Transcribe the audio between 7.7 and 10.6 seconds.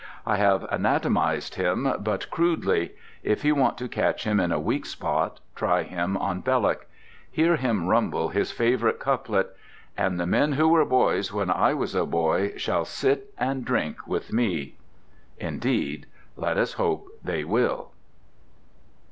rumble his favourite couplet; And the men